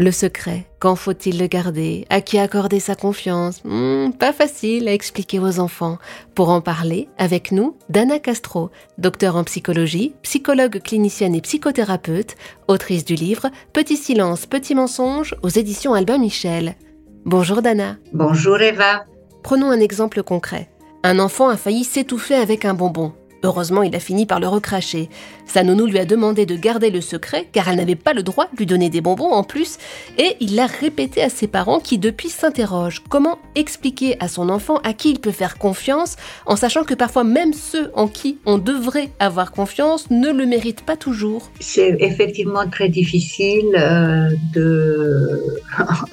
[0.00, 2.06] Le secret, quand faut-il le garder?
[2.08, 3.60] À qui accorder sa confiance?
[3.64, 5.98] Hmm, Pas facile à expliquer aux enfants.
[6.36, 12.36] Pour en parler, avec nous, Dana Castro, docteur en psychologie, psychologue clinicienne et psychothérapeute,
[12.68, 16.76] autrice du livre Petit silence, petit mensonge aux éditions Albin Michel.
[17.24, 17.96] Bonjour Dana.
[18.12, 19.04] Bonjour Eva.
[19.42, 20.70] Prenons un exemple concret.
[21.02, 23.14] Un enfant a failli s'étouffer avec un bonbon.
[23.44, 25.08] Heureusement, il a fini par le recracher.
[25.48, 28.48] Sa nounou lui a demandé de garder le secret, car elle n'avait pas le droit
[28.52, 29.78] de lui donner des bonbons en plus,
[30.18, 34.76] et il l'a répété à ses parents qui depuis s'interrogent comment expliquer à son enfant
[34.84, 38.58] à qui il peut faire confiance, en sachant que parfois même ceux en qui on
[38.58, 41.50] devrait avoir confiance ne le méritent pas toujours?
[41.60, 45.42] C'est effectivement très difficile euh, de...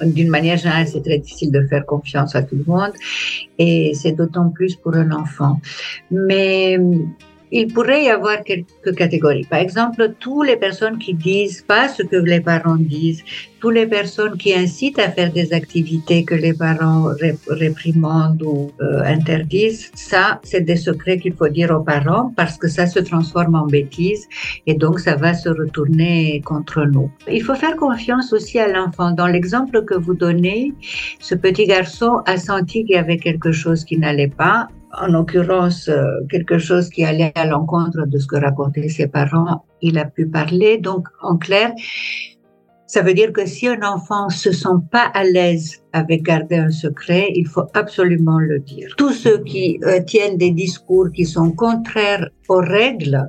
[0.00, 2.92] D'une manière générale, c'est très difficile de faire confiance à tout le monde,
[3.58, 5.60] et c'est d'autant plus pour un enfant.
[6.10, 6.78] Mais
[7.56, 9.46] il pourrait y avoir quelques catégories.
[9.48, 13.22] Par exemple, toutes les personnes qui disent pas ce que les parents disent,
[13.60, 17.08] toutes les personnes qui incitent à faire des activités que les parents
[17.48, 22.68] réprimandent ou euh, interdisent, ça, c'est des secrets qu'il faut dire aux parents parce que
[22.68, 24.26] ça se transforme en bêtises
[24.66, 27.10] et donc ça va se retourner contre nous.
[27.30, 29.12] Il faut faire confiance aussi à l'enfant.
[29.12, 30.74] Dans l'exemple que vous donnez,
[31.20, 34.68] ce petit garçon a senti qu'il y avait quelque chose qui n'allait pas
[35.00, 39.64] en l'occurrence euh, quelque chose qui allait à l'encontre de ce que racontaient ses parents,
[39.82, 40.78] il a pu parler.
[40.78, 41.72] Donc, en clair,
[42.86, 46.70] ça veut dire que si un enfant se sent pas à l'aise avec garder un
[46.70, 48.94] secret, il faut absolument le dire.
[48.96, 53.28] Tous ceux qui euh, tiennent des discours qui sont contraires aux règles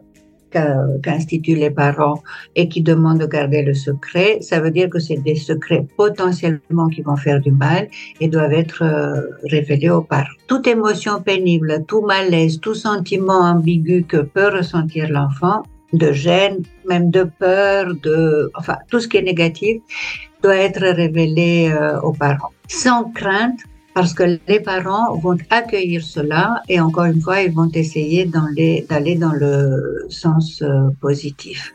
[1.04, 2.22] qu'instituent les parents
[2.56, 6.88] et qui demandent de garder le secret, ça veut dire que c'est des secrets potentiellement
[6.88, 7.88] qui vont faire du mal
[8.20, 10.38] et doivent être euh, révélés aux parents.
[10.48, 17.10] Toute émotion pénible, tout malaise, tout sentiment ambigu que peut ressentir l'enfant, de gêne, même
[17.12, 19.82] de peur, de, enfin, tout ce qui est négatif,
[20.44, 22.52] doit être révélé euh, aux parents.
[22.68, 23.60] Sans crainte,
[23.98, 29.16] parce que les parents vont accueillir cela et encore une fois, ils vont essayer d'aller
[29.16, 31.74] dans le sens euh, positif.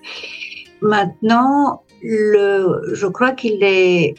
[0.83, 4.15] Maintenant, je crois qu'il est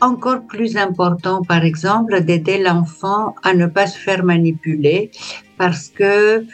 [0.00, 5.10] encore plus important, par exemple, d'aider l'enfant à ne pas se faire manipuler
[5.58, 6.46] parce que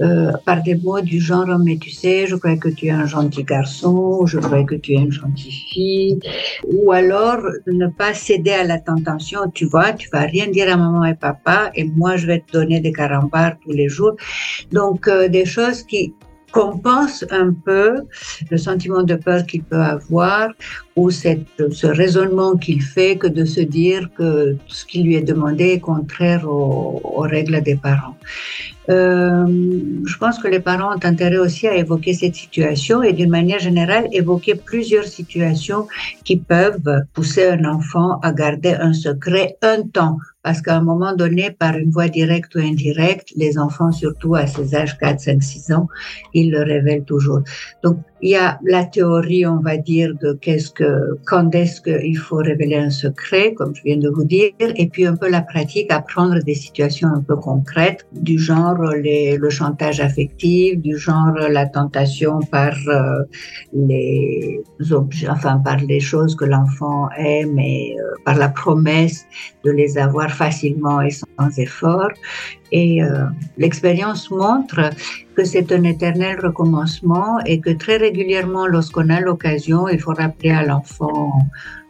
[0.00, 3.06] euh, par des mots du genre mais tu sais je crois que tu es un
[3.06, 6.18] gentil garçon je crois que tu es une gentille fille.
[6.66, 9.50] Ou alors ne pas céder à la tentation.
[9.52, 12.52] Tu vois tu vas rien dire à maman et papa et moi je vais te
[12.52, 14.16] donner des carambars tous les jours.
[14.72, 16.14] Donc euh, des choses qui
[16.54, 18.02] compense un peu
[18.50, 20.50] le sentiment de peur qu'il peut avoir
[20.96, 25.22] ou cette, ce raisonnement qu'il fait que de se dire que ce qui lui est
[25.22, 28.16] demandé est contraire aux, règles des parents.
[28.90, 29.46] Euh,
[30.04, 33.58] je pense que les parents ont intérêt aussi à évoquer cette situation et d'une manière
[33.58, 35.86] générale évoquer plusieurs situations
[36.24, 41.16] qui peuvent pousser un enfant à garder un secret un temps parce qu'à un moment
[41.16, 45.42] donné, par une voie directe ou indirecte, les enfants, surtout à ces âges 4, 5,
[45.42, 45.88] 6 ans,
[46.34, 47.40] ils le révèlent toujours.
[47.82, 52.16] Donc, il y a la théorie, on va dire, de qu'est-ce que, quand est-ce qu'il
[52.16, 55.42] faut révéler un secret, comme je viens de vous dire, et puis un peu la
[55.42, 61.66] pratique, apprendre des situations un peu concrètes, du genre le chantage affectif, du genre la
[61.66, 63.24] tentation par euh,
[63.74, 69.26] les objets, enfin par les choses que l'enfant aime et euh, par la promesse
[69.64, 72.08] de les avoir facilement et sans effort.
[72.72, 73.26] Et euh,
[73.58, 74.80] l'expérience montre
[75.34, 80.50] que c'est un éternel recommencement et que très régulièrement, lorsqu'on a l'occasion, il faut rappeler
[80.50, 81.32] à l'enfant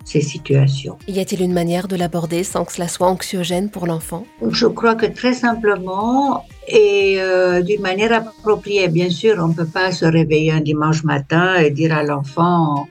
[0.05, 0.99] ces situations.
[1.09, 4.27] Y a-t-il une manière de l'aborder sans que cela soit anxiogène pour l'enfant?
[4.51, 8.89] Je crois que très simplement et euh, d'une manière appropriée.
[8.89, 12.87] Bien sûr, on ne peut pas se réveiller un dimanche matin et dire à l'enfant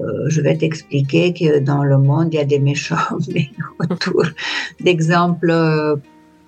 [0.00, 2.96] euh, je vais t'expliquer que dans le monde, il y a des méchants,
[3.34, 3.50] mais
[3.90, 4.22] autour
[4.80, 5.50] d'exemples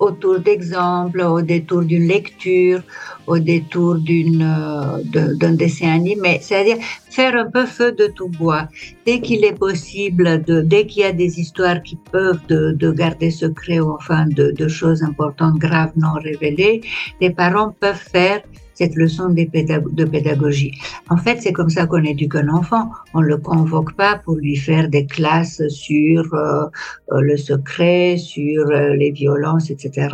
[0.00, 2.82] autour d'exemples, au détour d'une lecture,
[3.26, 6.78] au détour d'une euh, d'un dessin animé, c'est-à-dire
[7.10, 8.68] faire un peu feu de tout bois.
[9.06, 10.42] Dès qu'il est possible,
[10.72, 14.68] dès qu'il y a des histoires qui peuvent de, de garder secret ou enfin de
[14.68, 16.80] choses importantes, graves, non révélées,
[17.20, 18.40] les parents peuvent faire
[18.80, 20.72] cette leçon de pédagogie.
[21.10, 22.84] En fait, c'est comme ça qu'on éduque un enfant.
[23.12, 26.64] On le convoque pas pour lui faire des classes sur euh,
[27.12, 30.08] euh, le secret, sur euh, les violences, etc.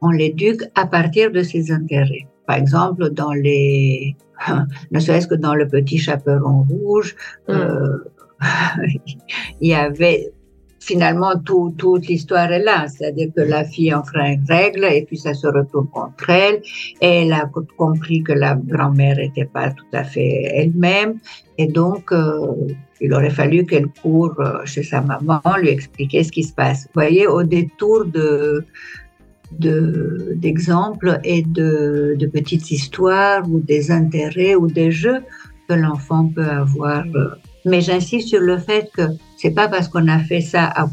[0.00, 2.26] On l'éduque à partir de ses intérêts.
[2.48, 4.16] Par exemple, dans les,
[4.90, 7.14] ne serait-ce que dans le petit chaperon rouge,
[7.46, 7.54] mm.
[9.60, 10.32] il y avait
[10.80, 12.86] finalement, tout, toute l'histoire est là.
[12.88, 16.62] C'est-à-dire que la fille enfreint une règle et puis ça se retourne contre elle.
[17.00, 21.18] Elle a compris que la grand-mère n'était pas tout à fait elle-même.
[21.58, 22.54] Et donc, euh,
[23.00, 26.84] il aurait fallu qu'elle court euh, chez sa maman, lui expliquer ce qui se passe.
[26.84, 28.64] Vous voyez, au détour de
[29.50, 35.20] d'exemples et de, de petites histoires ou des intérêts ou des jeux
[35.66, 37.30] que l'enfant peut avoir euh,
[37.64, 39.02] mais j'insiste sur le fait que
[39.36, 40.88] c'est pas parce qu'on a fait ça à,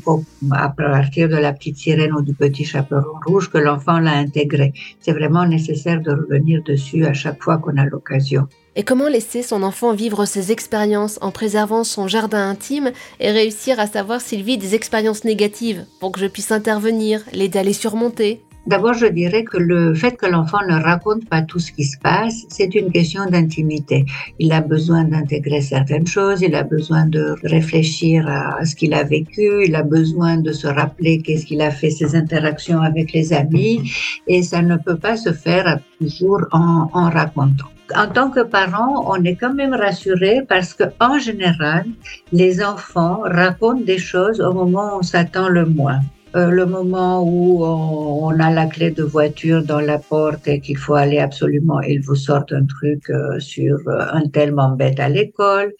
[0.52, 4.74] à, partir de la petite sirène ou du petit chaperon rouge que l'enfant l'a intégré.
[5.00, 8.48] C'est vraiment nécessaire de revenir dessus à chaque fois qu'on a l'occasion.
[8.76, 12.92] Et comment laisser son enfant vivre ses expériences en préservant son jardin intime
[13.22, 17.60] et réussir à savoir s'il vit des expériences négatives pour que je puisse intervenir, l'aider
[17.60, 18.45] à les surmonter?
[18.68, 22.00] D'abord, je dirais que le fait que l'enfant ne raconte pas tout ce qui se
[22.00, 24.06] passe, c'est une question d'intimité.
[24.40, 29.04] Il a besoin d'intégrer certaines choses, il a besoin de réfléchir à ce qu'il a
[29.04, 33.34] vécu, il a besoin de se rappeler qu'est-ce qu'il a fait, ses interactions avec les
[33.34, 33.92] amis,
[34.28, 39.06] et ça ne peut pas se faire toujours en, en racontant en tant que parent,
[39.08, 41.86] on est quand même rassuré parce que en général,
[42.32, 46.00] les enfants racontent des choses au moment où on s'attend le moins.
[46.36, 50.76] Euh, le moment où on, a la clé de voiture dans la porte et qu'il
[50.76, 55.08] faut aller absolument, il vous sort un truc euh, sur euh, un tel m'embête à
[55.08, 55.74] l'école,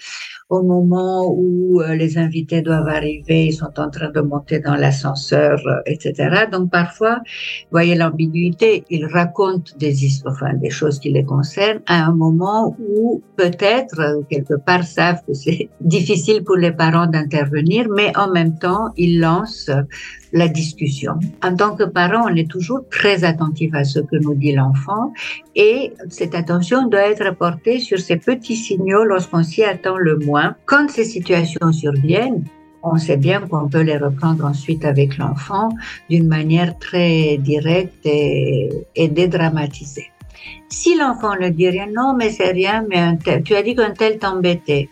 [0.48, 5.60] au moment où les invités doivent arriver, ils sont en train de monter dans l'ascenseur,
[5.88, 6.46] etc.
[6.52, 7.20] Donc parfois,
[7.72, 13.24] voyez l'ambiguïté, ils racontent des histoires, des choses qui les concernent à un moment où
[13.38, 18.92] peut-être quelque part savent que c'est difficile pour les parents d'intervenir, mais en même temps,
[18.98, 19.72] ils lancent
[20.36, 21.14] la discussion.
[21.42, 25.14] En tant que parent, on est toujours très attentif à ce que nous dit l'enfant
[25.56, 30.56] et cette attention doit être portée sur ces petits signaux lorsqu'on s'y attend le moins.
[30.66, 32.44] Quand ces situations surviennent,
[32.84, 35.70] on sait bien qu'on peut les reprendre ensuite avec l'enfant
[36.10, 40.12] d'une manière très directe et, dédramatisée.
[40.68, 44.20] Si l'enfant ne dit rien, non, mais c'est rien, mais tu as dit qu'un tel
[44.20, 44.90] t'embêtait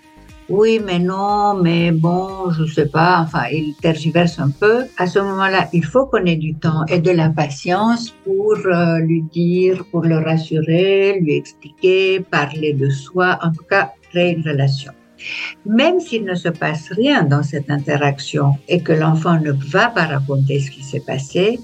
[0.55, 4.85] oui, mais non, mais bon, je sais pas, enfin, il tergiverse un peu.
[4.97, 8.99] À ce moment-là, il faut qu'on ait du temps et de la patience pour euh,
[8.99, 14.47] lui dire, pour le rassurer, lui expliquer, parler de soi, en tout cas, créer une
[14.47, 14.93] relation.
[15.65, 20.05] Même s'il ne se passe rien dans cette interaction et que l'enfant ne va pas
[20.05, 21.59] raconter ce qui s'est passé,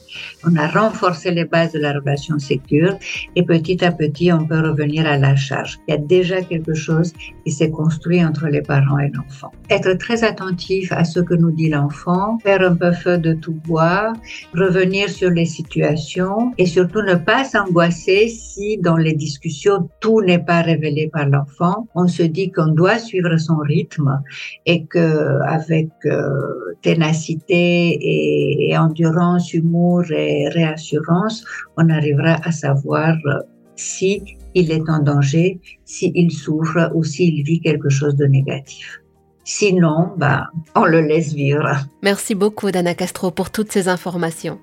[0.45, 2.97] on a renforcé les bases de la relation sécure
[3.35, 5.79] et petit à petit, on peut revenir à la charge.
[5.87, 7.13] Il y a déjà quelque chose
[7.43, 9.51] qui s'est construit entre les parents et l'enfant.
[9.69, 13.57] Être très attentif à ce que nous dit l'enfant, faire un peu feu de tout
[13.65, 14.13] bois,
[14.53, 20.39] revenir sur les situations et surtout ne pas s'angoisser si dans les discussions tout n'est
[20.39, 21.87] pas révélé par l'enfant.
[21.95, 24.21] On se dit qu'on doit suivre son rythme
[24.65, 31.43] et que avec euh, ténacité et, endurance, humour et réassurance,
[31.77, 33.39] on arrivera à savoir euh,
[33.75, 34.23] si
[34.55, 38.99] il est en danger, s'il souffre ou s'il vit quelque chose de négatif.
[39.43, 41.71] Sinon, bah, on le laisse vivre.
[42.03, 44.59] Merci beaucoup, Dana Castro, pour toutes ces informations.